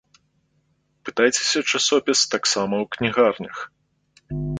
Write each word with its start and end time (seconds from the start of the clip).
Пытайцеся 1.09 1.61
часопіс 1.73 2.19
таксама 2.33 2.75
ў 2.83 2.85
кнігарнях. 2.97 3.57